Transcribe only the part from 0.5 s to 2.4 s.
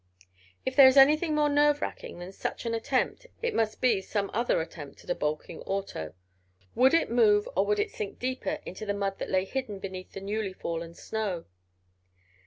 If there is anything more nerve racking than